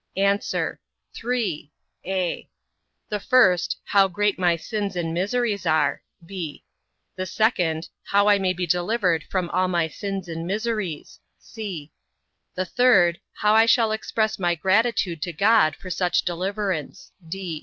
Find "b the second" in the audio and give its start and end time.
6.25-7.87